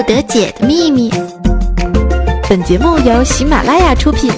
[0.00, 1.10] 不得解的秘密。
[2.48, 4.32] 本节目由喜马拉雅出品。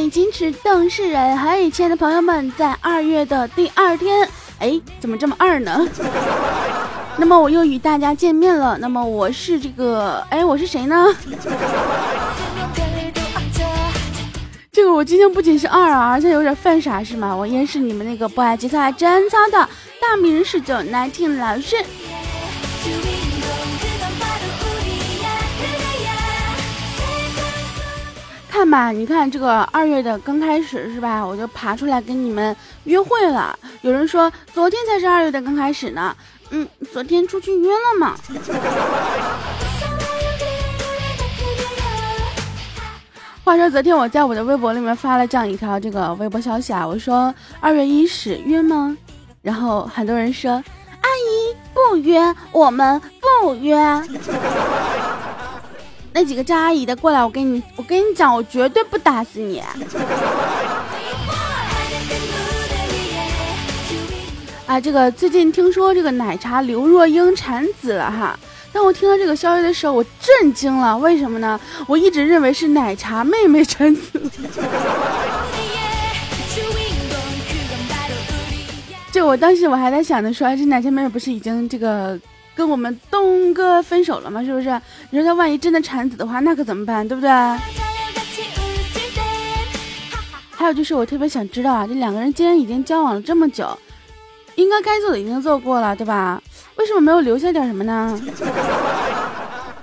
[0.00, 4.26] 天下带你矜持瞪世仁，嘿，亲爱的朋友们，在二月的第二天，
[4.58, 5.86] 哎，怎么这么二呢？
[7.18, 8.78] 那么我又与大家见面了。
[8.78, 11.06] 那么我是这个，哎，我是谁呢？
[14.72, 17.36] 这个我今天不仅是二啊，而且有点犯傻是吗？
[17.36, 19.02] 我依然是你们那个不爱节操爱操
[19.52, 19.68] 的
[20.00, 21.76] 大名人十九难听老师。
[28.60, 31.26] 看吧，你看这个二月的刚开始是吧？
[31.26, 33.58] 我就爬出来跟你们约会了。
[33.80, 36.14] 有人说昨天才是二月的刚开始呢，
[36.50, 38.14] 嗯，昨天出去约了嘛。
[43.42, 48.94] 话说昨天我在我的微博里面发了这样一条这个微博消息啊，我说二月一始约吗？
[49.40, 52.20] 然后很多人说阿姨不约，
[52.52, 53.00] 我们
[53.40, 53.78] 不约。
[56.12, 59.62] 那几个叫阿姨的过来，我跟你，我跟你讲，我绝对不打死你。
[64.66, 68.38] 啊，这个最近听说这个奶茶刘若英产子了哈，
[68.72, 70.98] 当我听到这个消息的时候，我震惊了。
[70.98, 71.58] 为什么呢？
[71.86, 74.20] 我一直认为是奶茶妹妹产子。
[79.12, 82.18] 就我当时我还在想着说，这奶茶妹妹不是已经这个。
[82.54, 84.44] 跟我们东哥分手了吗？
[84.44, 84.80] 是不是？
[85.10, 87.06] 你说他万一真的产子的话，那可怎么办？
[87.06, 87.30] 对不对？
[90.50, 93.66] 还有就是，我特别想知道啊，这两个人既然已经交往了这么久，
[94.56, 96.42] 应该该做的已经做过了，对吧？
[96.76, 98.20] 为什么没有留下点什么呢？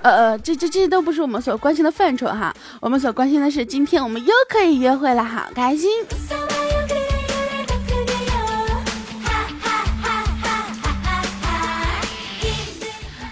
[0.02, 2.54] 呃呃，这这这都不是我们所关心的范畴哈。
[2.80, 5.90] 我们所关心的是，今天我们又可以约会了，好开心。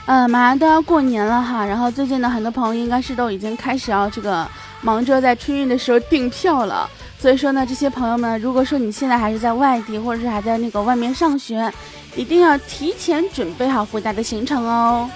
[0.07, 4.47] 嗯，马上都要过年了哈，然后最近呢，很多朋友应该是都已经开始要这个
[4.81, 6.89] 忙着在春运的时候订票了。
[7.19, 11.73] 所以说呢，这些朋友们，如果说你现在还是在外地，或者是还在那个外面上学，
[12.15, 15.11] 一定要提前准备好回家的行程哦。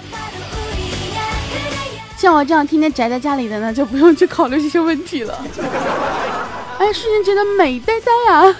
[2.17, 5.41] 像我这样天天宅在家里的呢，就不用去考虑这些问题了。
[6.79, 8.55] 哎，瞬间觉得美呆呆啊！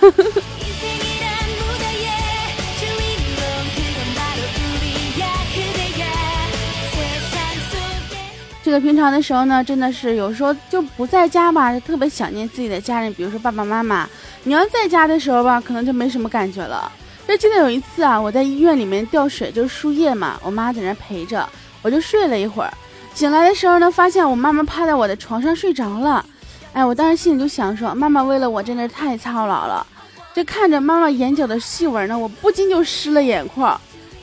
[8.72, 14.08] 这个平常的时候呢，真的是有时候就不在家吧，就特别想念自己的家人，比如说爸爸妈妈。
[14.46, 16.90] 你要在家的时候吧，可能就没什么感觉了。
[17.28, 21.46] 就记得有一次啊，我在医院里面吊水，就是输液嘛，我妈在那陪着，
[21.82, 22.74] 我就睡了一会儿。
[23.14, 26.26] 醒来的时候呢，发现我妈妈趴在我的床上睡着了。
[26.72, 29.86] 哎，我当时心里就想说，妈妈为了我真的是太操劳了。
[30.34, 33.78] 就看着妈妈眼角的细纹呢，我不禁就湿了眼眶。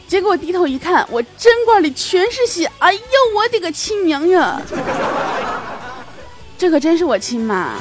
[0.09, 2.65] 结果我低头一看，我针管里全是血！
[2.79, 3.01] 哎呦，
[3.37, 4.59] 我的个亲娘呀！
[6.57, 7.75] 这可真是我亲妈。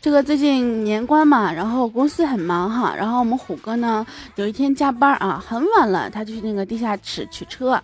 [0.00, 4.06] 这个最近年关嘛，然后公司很忙哈，然后我们虎哥呢
[4.36, 7.82] 有一天加班啊，很晚了，他去那个地下室取车，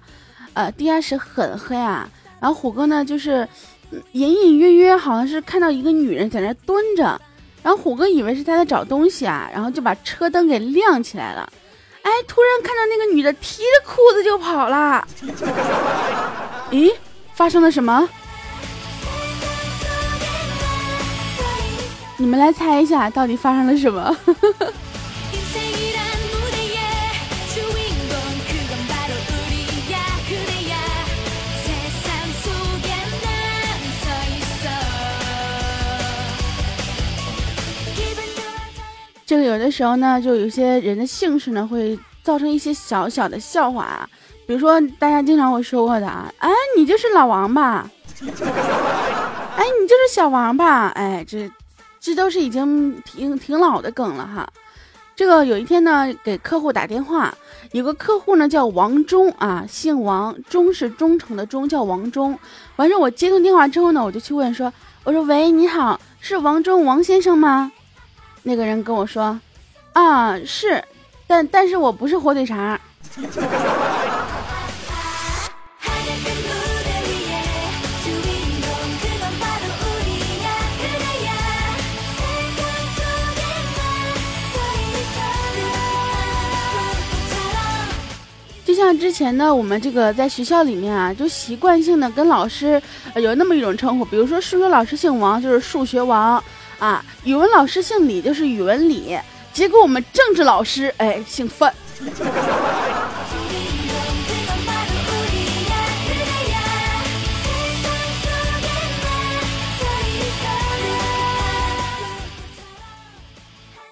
[0.55, 2.09] 呃，地下室很黑啊，
[2.39, 3.49] 然后虎哥呢就是。
[4.13, 7.21] 隐隐约约好像是看到一个女人在那蹲着，
[7.63, 11.53] 然后虎哥以为是他在找东西啊，然后就把车灯给亮起来了。
[12.03, 15.07] 哎，突然看到那个女的提着裤子就跑了。
[16.71, 16.93] 咦，
[17.35, 18.09] 发生了什么？
[22.17, 24.17] 你们来猜一下，到底发生了什么？
[39.33, 44.07] 这个有的时候呢，就有些人的姓氏呢，会造成一些小小的笑话啊。
[44.47, 47.91] 比如说，大家经常会说过的啊，哎，你就是老王吧？
[48.21, 50.89] 哎，你就是小王吧？
[50.89, 51.51] 哎，这
[51.99, 54.47] 这都是已经挺挺老的梗了哈。
[55.17, 57.35] 这个有一天呢，给客户打电话，
[57.71, 62.39] 有个客户呢叫王忠啊，姓王，忠是忠诚的忠，叫王忠。
[62.77, 64.71] 完事我接通电话之后呢，我就去问说，
[65.05, 67.73] 我说喂，你好，是王忠王先生吗？
[68.43, 69.39] 那个人跟我说
[69.95, 70.83] ：“啊，是，
[71.27, 72.81] 但但是我不是火腿肠。
[88.65, 92.81] 就像之前呢，我们这个在学校里面啊，就习惯性的跟老师
[93.17, 96.43] 有那么一种称呼，比如说数学老师姓王，就是数学王
[96.83, 99.17] 啊；语文老师姓李，就是语文李。
[99.53, 101.73] 结果我们政治老师哎姓范。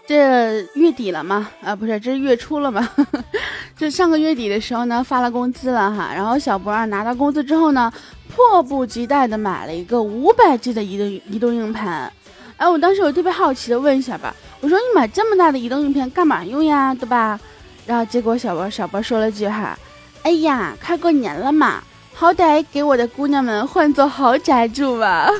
[0.04, 1.48] 这月底了吗？
[1.62, 2.90] 啊，不是，这是月初了吗？
[3.78, 6.10] 就上个月底的时候呢，发了工资了哈。
[6.12, 7.92] 然后小博啊拿到工资之后呢，
[8.34, 12.12] 迫不及待的买了一个五百 G 的移动移动硬盘。
[12.60, 14.30] 哎，我当时我特别好奇的问小博，
[14.60, 16.94] 我说你买这么大的移动硬盘干嘛用呀？
[16.94, 17.40] 对吧？
[17.86, 19.78] 然后结果小博小博说了句哈，
[20.24, 25.30] 哎呀，快过年了嘛，好歹给我的姑娘们换座豪宅住吧。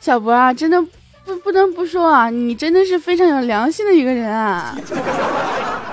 [0.00, 0.82] 小博啊，真的
[1.24, 4.76] 不不能不说啊，你真的是非常有良心的一个人啊！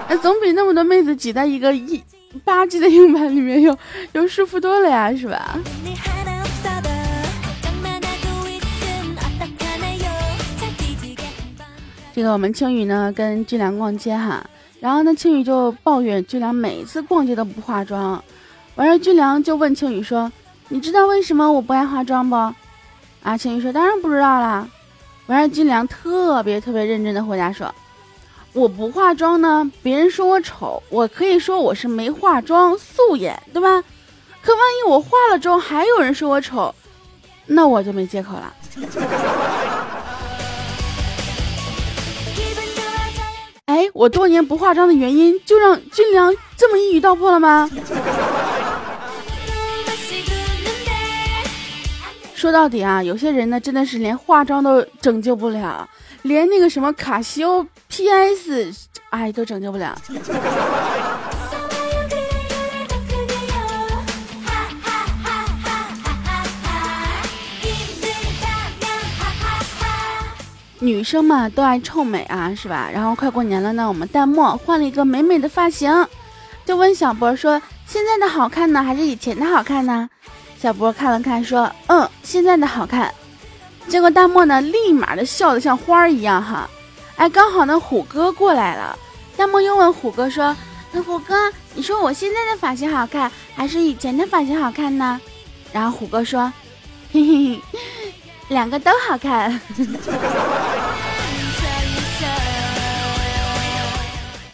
[0.10, 2.04] 那 总比那么多妹子挤在一个一
[2.44, 3.78] 八 G 的硬盘里面有
[4.14, 5.58] 有舒服多了呀，是吧？
[12.14, 14.46] 这个我们青雨呢跟俊良逛街哈，
[14.80, 18.22] 然后呢青雨就抱怨俊良每次逛街都不化妆，
[18.76, 20.32] 完了俊良就问青雨说
[20.68, 22.36] ：“你知道为什么我不爱化妆不？”
[23.24, 24.68] 啊，青雨说：“当然不知道啦。”
[25.28, 27.74] 完了，俊良特别特别认真的回答说
[28.54, 33.82] ：“我不化妆呢，别人说我丑，我可以说我是没化妆，素颜，对吧？
[34.42, 36.76] 可万一我化了妆，还有人说我丑，
[37.46, 38.54] 那我就没借口了。”
[43.68, 47.70] 哎，我多年不化妆的原因，就让金良这么一语道破了吗？
[52.36, 55.88] 说到底啊，有些人呢真的是连化妆都拯救不了，
[56.24, 58.74] 连那个什么卡西欧 PS，
[59.10, 59.98] 哎，都拯救不了。
[70.84, 72.90] 女生嘛都爱臭美啊，是吧？
[72.92, 76.08] 然后快过年了呢，我们淡漠换了一个美美的发型，
[76.66, 80.10] 就问小博说：“现在的好看呢，还是以前的好看呢？”
[80.60, 83.14] 小波看了看，说：“嗯，现在的好看。”
[83.88, 86.70] 结果大漠呢，立马的笑得像花儿一样哈。
[87.16, 88.98] 哎，刚好呢，虎哥过来了。
[89.36, 90.56] 大漠又问虎哥说
[90.92, 91.36] ：“那虎哥，
[91.74, 95.20] 你说我现在的发型好看，还是以前的发型好看呢？”
[95.74, 96.52] 然后虎哥说
[97.12, 97.62] ：“嘿嘿，
[98.50, 99.60] 两个都好看。”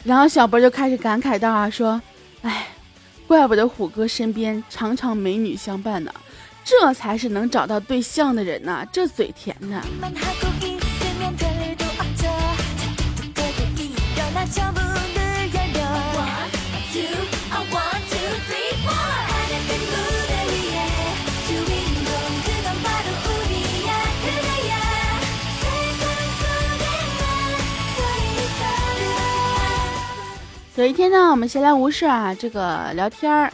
[0.03, 2.01] 然后小波就开始感慨道啊，说
[2.43, 2.67] ：“哎。”
[3.27, 6.09] 怪不得虎哥身边常常美女相伴呢，
[6.69, 9.81] 这才是能找到对象的人呐，这嘴甜呢。
[30.75, 33.51] 有一天呢，我们闲来无事啊，这个聊天儿，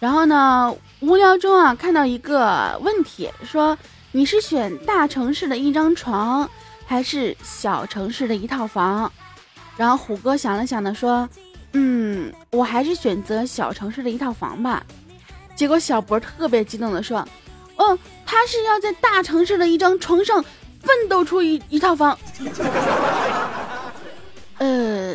[0.00, 3.76] 然后呢，无聊中啊，看到一个问题，说
[4.12, 6.48] 你是选大城市的一张床，
[6.86, 9.10] 还是小城市的一套房？
[9.76, 11.28] 然后虎哥想了想的，说，
[11.72, 14.82] 嗯，我还是选择小城市的一套房吧。
[15.54, 17.18] 结果小博特别激动的说，
[17.76, 20.42] 哦，他是要在大城市的一张床上
[20.80, 22.16] 奋斗出一一套房。
[24.58, 25.14] 呃。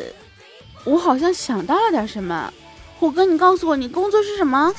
[0.83, 2.51] 我好像想到了点什么，
[2.97, 4.73] 虎哥，你告诉我，你工作是什么？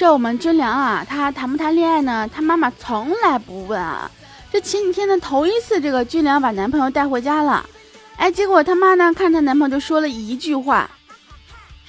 [0.00, 2.26] 这我们军良啊，他谈不谈恋爱呢？
[2.32, 4.10] 他妈妈从来不问啊。
[4.50, 7.68] 这前几天呢，头一次这个军良把男朋友带回家了，
[8.16, 10.90] 哎，结果他妈呢，看他男朋友就说了一句话。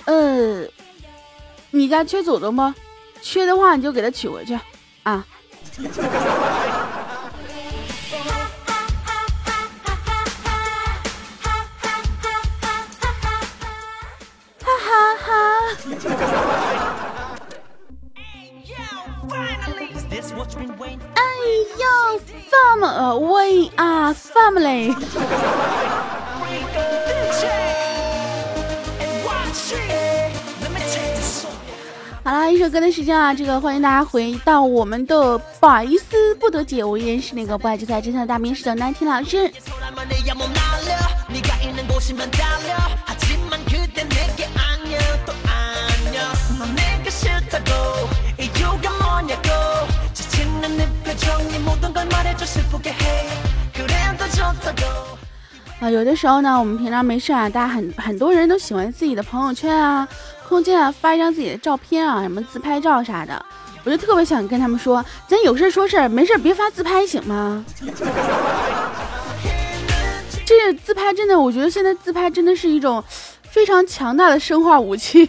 [0.04, 0.66] 呃，
[1.70, 2.74] 你家缺祖宗不？
[3.22, 4.60] 缺的话你就给他娶回去，
[5.04, 5.26] 啊！
[14.60, 15.32] 哈哈哈！
[21.82, 21.90] 哎呦
[22.52, 24.14] ，family，we are
[24.60, 24.94] 嘞。
[32.24, 39.52] 好啦，一首歌的时间啊，这个欢迎大家回到我们的百思不得解，我依然是那个不爱就在真相的大名师的南听老师。
[55.82, 60.08] 啊，有的时候呢，我们平常没事啊，大家很很多人都喜欢自己的朋友圈啊。
[60.48, 63.44] 空间啊，发一张自己的照片啊，什么自拍照啥的，
[63.84, 67.66] 我就特别想跟他们说，咱有事说事，没事别发自拍行吗？
[70.46, 73.04] 这自拍真的，我觉得现在自拍真的是一种
[73.42, 75.28] 非常强大的生化武器。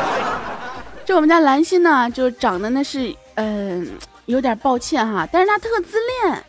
[1.06, 3.88] 这我们家兰心呢，就长得那是，嗯，
[4.26, 6.44] 有点抱歉哈，但是他特自恋。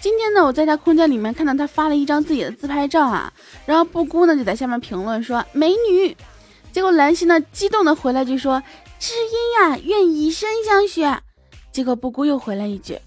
[0.00, 3.32] 今天呢，我在他空间里面看到他发了一张自己的自拍照啊，
[3.64, 6.16] 然后布姑呢就在下面评论说美女。
[6.70, 8.62] 结果兰心呢，激动的回来就说
[9.00, 11.02] ：“知音呀，愿以身相许。”
[11.72, 12.98] 结果布姑又回来一句：“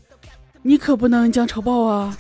[0.63, 2.17] 你可不能将仇报啊！”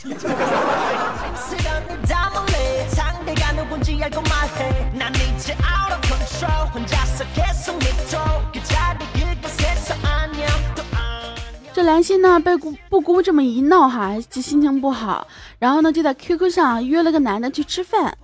[11.79, 15.25] 这兰心呢，被姑布姑这么一闹哈，就心情不好，
[15.59, 18.17] 然后呢，就在 QQ 上约了个男的去吃饭。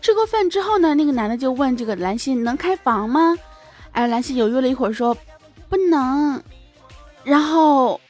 [0.00, 3.36] 吃过饭之后呢，那个男的就问这个兰心能开房吗？
[3.90, 5.12] 哎，兰心犹豫了一会儿说
[5.68, 6.40] 不能。
[7.24, 8.00] 然后，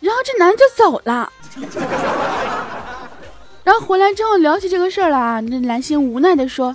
[0.00, 1.32] 然后这男的就走了。
[3.62, 6.74] 然后回来之后聊起这个事儿了，那兰心无奈的说：“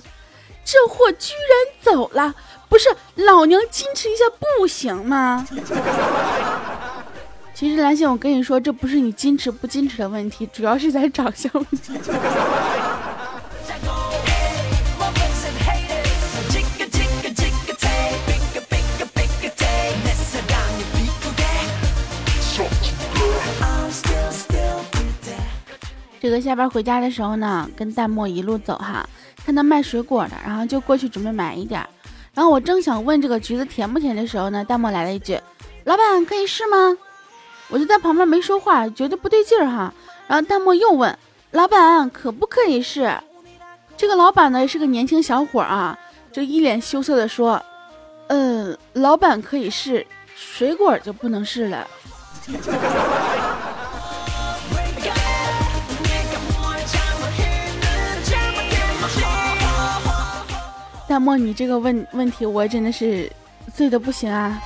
[0.64, 2.34] 这货居然走了，
[2.70, 4.24] 不是老娘矜持一下
[4.58, 5.46] 不行吗？”
[7.56, 11.94] 其实兰心，我跟你说，这不是你矜持不矜持的问题，主要是在长相问题。
[26.20, 29.08] 这个下班回家的时候呢，跟淡漠一路走哈，
[29.46, 31.80] 看到卖水果的，然后就过去准备买一点。
[32.34, 35.40] 然后我正想问这个橘子甜不甜的时候呢，淡漠来了一句
[35.84, 36.98] ：“老板可以试吗？”
[37.68, 39.92] 我就在旁边没说话，觉得不对劲儿哈。
[40.28, 41.16] 然后淡漠又问
[41.52, 43.12] ：“老板可不可以试？”
[43.96, 45.98] 这个老板呢是个年轻小伙啊，
[46.32, 47.60] 就一脸羞涩的说
[48.28, 51.86] ：“嗯，老板可以试，水果就不能试了。”
[61.08, 63.30] 大漠，你这个问问题，我真的是
[63.72, 64.60] 醉的不行啊！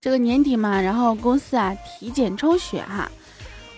[0.00, 3.10] 这个年底嘛，然后公司啊体检抽血哈，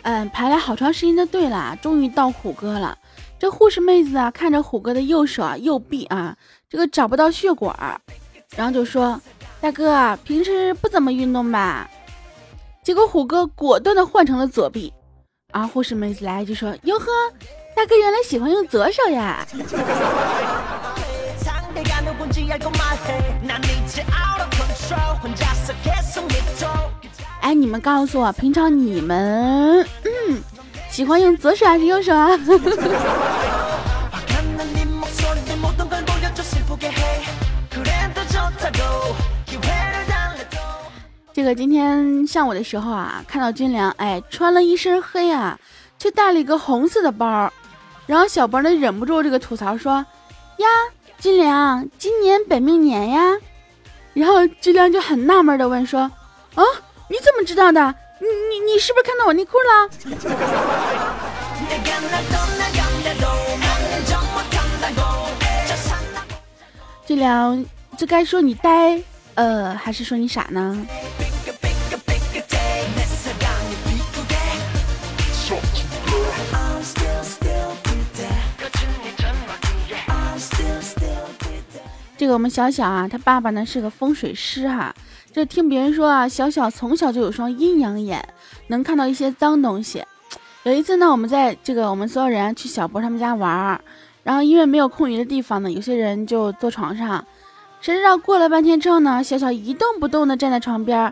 [0.02, 2.96] 嗯，排了好长时间的队啦，终于到虎哥了。
[3.38, 6.36] 这护士妹子啊，看着虎哥的右手啊、右臂啊，
[6.68, 7.74] 这个找不到血管，
[8.54, 9.18] 然后就说
[9.62, 11.88] ：“大哥，平时不怎么运动吧？”
[12.84, 14.92] 结果虎哥果断的换成了左臂，
[15.52, 15.66] 啊！
[15.66, 17.06] 护士妹子来就说：“哟呵，
[17.74, 19.46] 大哥原来喜欢用左手呀！”
[27.40, 30.42] 哎，你们告诉我，平常你们嗯
[30.90, 32.30] 喜欢用左手还是右手啊？
[41.32, 45.58] 这个今天上午的时候啊，看到军良，哎，穿了一身黑啊，
[45.98, 47.50] 却带了一个红色的包，
[48.06, 50.04] 然后小包呢忍不住这个吐槽说
[50.58, 50.66] ：“呀，
[51.18, 53.38] 军良，今年本命年呀。”
[54.12, 56.00] 然后军良就很纳闷的问说
[56.54, 56.62] ：“啊，
[57.08, 57.94] 你怎么知道的？
[58.18, 59.88] 你你你是不是看到我内裤了？”
[67.06, 67.64] 军良，
[67.96, 69.02] 这该说你呆，
[69.34, 70.86] 呃，还是说你傻呢？
[82.20, 84.94] 这个我们小小啊，他爸爸呢是个风水师哈。
[85.32, 88.22] 这听别人说啊，小小从小就有双阴阳眼，
[88.66, 90.04] 能看到一些脏东西。
[90.64, 93.80] 有一次呢，我们在这个我们所有人去小波他们家玩儿，
[94.22, 97.24] 然后因为没有空余的地方呢，有些人就坐床上。
[97.80, 101.10] 谁知道过了半天之后呢，小小一动不动的站在床边，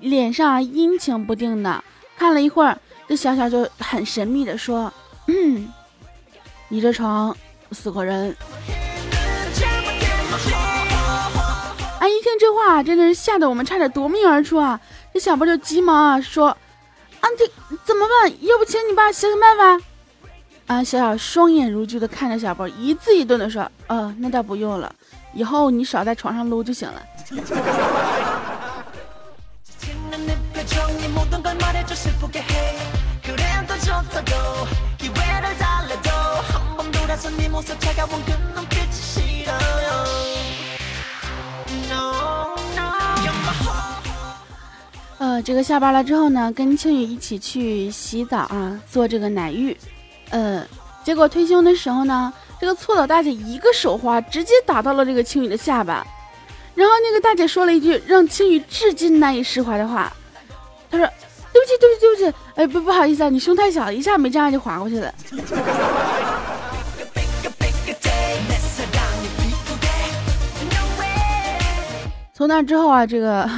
[0.00, 1.84] 脸上阴晴不定的
[2.16, 4.92] 看了一会儿，这小小就很神秘的说
[5.28, 5.68] ：“嗯，
[6.68, 7.32] 你这床
[7.70, 8.34] 死过人。”
[12.08, 14.80] 一听这话真的是吓得我们差点夺命而出啊！
[15.12, 16.48] 这小波就急忙啊说
[17.20, 17.46] ：“啊，这
[17.84, 18.32] 怎么办？
[18.44, 19.84] 要不请你爸想想办法？”
[20.66, 24.94] 啊，小小双眼如炬的看着小波，一字一顿的说：“呃，那倒不用了，
[25.34, 27.02] 以后你少在床上撸就行了。”
[45.18, 49.76] 呃，这个下班了之后呢，跟青雨一起去洗澡啊，做这个奶浴。
[50.30, 50.64] 呃，
[51.02, 56.06] 结果退休的时候呢，这个搓澡大姐一个手滑，直接打到了这个青雨的下巴。
[56.74, 60.12] 然后那个大姐说了一句让青雨至今难以释怀的话，
[60.88, 61.04] 她说
[61.52, 65.12] ：“对不起，对不起，对不起，哎，不不好意思啊，你胸太小，一下没这样就滑过去了。”
[72.32, 73.50] 从那之后啊，这个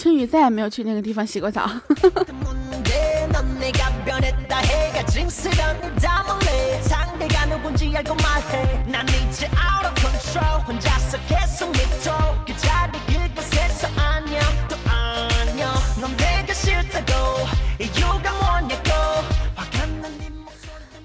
[0.00, 1.68] 青雨再也没有去那个地方洗过澡。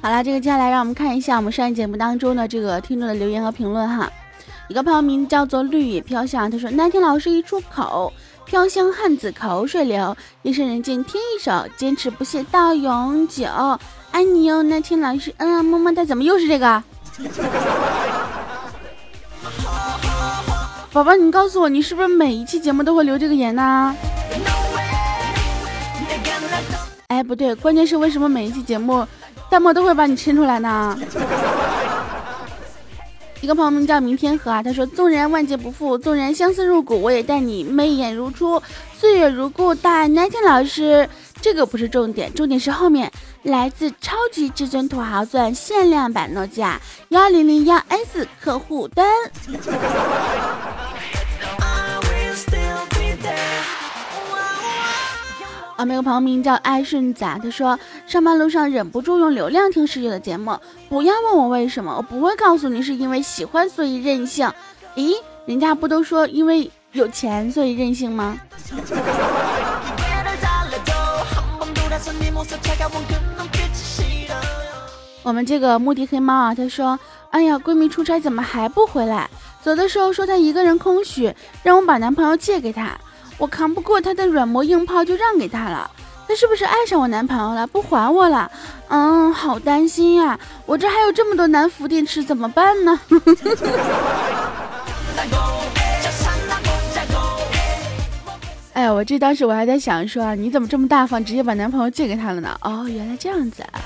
[0.02, 4.10] 好了，这个接下来让我们看一下我们上一节目当中的这个听众的留言和评论哈。
[4.70, 8.12] 一个朋友名字叫做绿野飘香，他说：“南天老师一出口，
[8.46, 13.48] 飘香汉子口水流，夜深人静听一首，坚持不懈到永久，
[14.12, 16.84] 爱你哟。”那天老师，嗯，么么哒，怎么又是这个？
[20.94, 23.96] 宝宝，你告诉我，你是不是每一期节目都会留这个言呢？
[27.08, 29.06] 哎，不对，关键是为什么每一期节目
[29.50, 30.98] 弹幕都会把你牵出来呢？
[33.46, 38.60] 一个朋友名叫明天河啊，他说：“纵然万劫不复，纵然相思入骨，我也待你眉眼如初，
[38.98, 41.08] 岁月如故。”大南天老师，
[41.42, 43.12] 这个不是重点，重点是后面
[43.44, 49.06] 来自超级至尊土豪钻限量版诺基亚幺零零幺 S 客户端。
[55.76, 60.58] 啊，那个朋友名叫爱顺仔，他说上班路上忍不住用流量听十九的节目，
[60.88, 64.50] 不要问我为什么，我不会告诉你是因为喜欢所以任性。
[64.96, 65.14] 咦，
[65.46, 68.38] 人家不都说因为有钱所以任性吗？
[75.24, 76.98] 我们这个目的黑猫啊，他说，
[77.32, 79.30] 哎呀，闺蜜出差怎么还不回来？
[79.62, 82.98] 走的时候说她一个人空虚，让我把男朋友借给她。
[83.38, 85.90] 我扛不过他的软磨硬泡，就让给他了。
[86.28, 88.52] 他是不是爱上我男朋友了，不还我了？
[88.88, 90.40] 嗯，好担心呀！
[90.66, 93.00] 我这还有这么多南孚电池，怎么办呢？
[98.74, 102.58] 哎呀，我这当时我还在想说啊，你怎么这么大方，直接把男朋友借给他了呢？
[102.62, 103.80] 哦，原来这样子啊。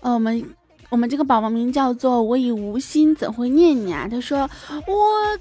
[0.00, 0.54] 哦，我们
[0.90, 4.06] 我们这个宝宝名叫做我已无心怎会念你啊？
[4.10, 4.48] 他说
[4.86, 5.38] 我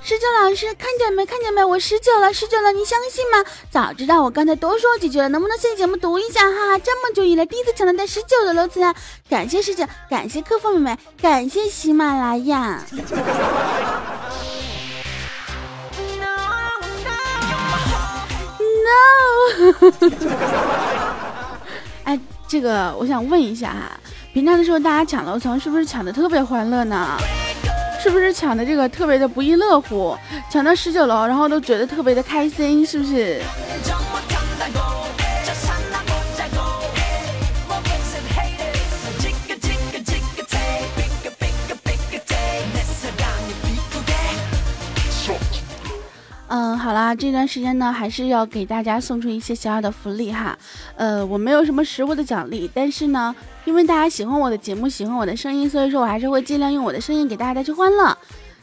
[0.00, 1.26] 十九老师看见没？
[1.26, 1.62] 看见没？
[1.62, 3.44] 我十九了，十九了，你相信吗？
[3.70, 6.40] 早知道我刚才多说几句了，能不能下节目读一下？
[6.40, 8.94] 哈哈，这么久以来第一次抢到带十九的楼层啊！
[9.28, 12.82] 感谢十九，感谢客服妹妹，感谢喜马拉雅。
[18.88, 19.92] No，
[22.04, 23.90] 哎，这个我想问一下哈，
[24.32, 27.16] 平常的时候大家抢楼层是不是抢的特别欢乐呢？
[28.00, 30.16] 是不是抢的这个特别的不亦乐乎？
[30.50, 33.40] 抢到十九楼，然后都觉得特别的开心，是不是？
[46.88, 50.56] 好啦，这段时间呢，还是要给大家送出一些小小的福利哈。
[50.96, 58.16] 呃，我没有什么实物的奖励，但是呢，因为大家喜欢我的节目，喜欢我的声音，所以说我还是会尽量用我的声音给大家带去欢乐。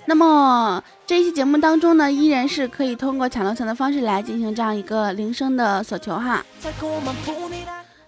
[0.07, 6.43] 那么这一期节目当中呢，依然是可以通过抢楼层的方式来进行这样一个铃声的索求哈。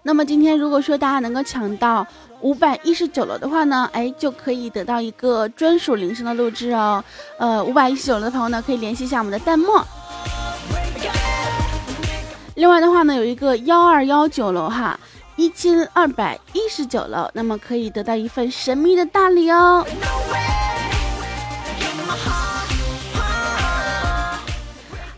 [0.01, 2.07] 那么今天如果说大家能够抢到
[2.41, 7.03] 五百一十九楼的话呢，哎，就可以得到一个专属铃声的录制哦。
[7.37, 9.67] 呃，五百一十九楼的朋友呢，可以联系一下我们的弹幕。
[12.57, 14.99] 另外的话呢，有一个幺二幺九楼哈，
[15.35, 19.85] 一千二百一十九楼，那么可以得到一份神秘的大礼哦。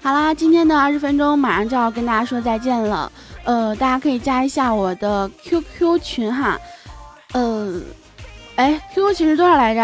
[0.04, 3.10] 好啦，今天的二十分钟马上就要跟大家说再见了。
[3.46, 6.60] 呃，大家可以加一下我的 QQ 群哈。
[7.32, 7.80] 呃，
[8.58, 9.82] 哎，QQ 群是多少来着？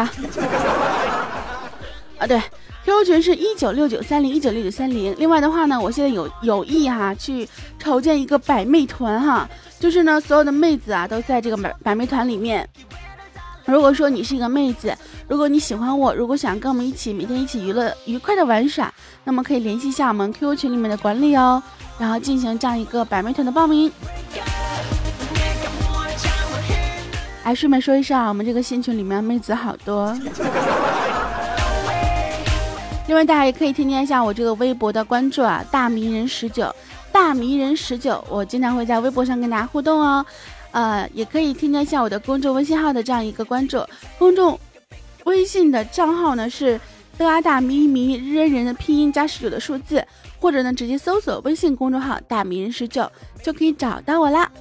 [2.19, 2.41] 啊，对
[2.85, 5.13] ，QQ 群是一九六九三零一九六九三零。
[5.17, 7.47] 另外的话呢，我现在有有意哈去
[7.79, 12.67] 筹建一个百媚团哈，就是呢所有的妹子啊都在这个百百媚团里面。
[13.65, 14.95] 如果说你是一个妹子，
[15.27, 18.93] 如果你喜欢我，如果想跟我们一起每天一起娱乐愉快的玩耍，
[19.23, 21.61] 那么可以联系一下我们 QQ 群里面的管理哦，
[21.97, 23.91] 然后进行这样一个百媚团的报名。
[27.43, 30.15] 哎，顺便说一声啊，我们这个新群里面妹子好多。
[33.07, 36.73] 另外，大家也可以添加一下我这个微博的关注啊，大迷人十九，
[37.11, 40.25] 大迷人十九，我经常会在微博上跟大家互动哦。
[40.71, 43.79] 呃，也可以添加一下我的公众微信号的这样一个关注，
[44.17, 44.59] 公众
[45.25, 46.79] 微信的账号呢是
[47.17, 50.05] 的啊大咪咪日人的拼音加十九的数字，
[50.39, 53.09] 或者呢直接搜索微信公众号大迷人十九
[53.43, 54.51] 就可以找到我啦。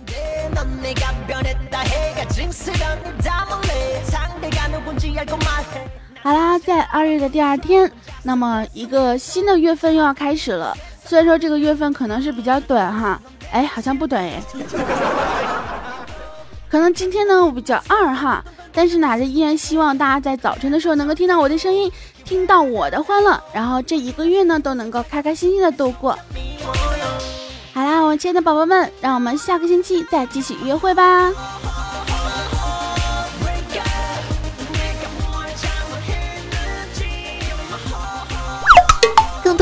[6.25, 10.75] 好啦，在二月的第二天，那么一个新的月份又要开始了。
[11.05, 13.21] 虽然说这个月份可能是比较短哈，
[13.53, 14.43] 哎，好像不短哎。
[16.71, 21.93] 可能今天呢我比较二哈，但是呢，依然希望大家在早晨的时候能够听到我的声音，
[22.25, 26.19] 听到我的欢乐，然后这一个月呢都能够开开心心的度过。
[27.75, 31.31] 好啦，我亲爱的宝宝们，让我们下个星期再继续约会吧。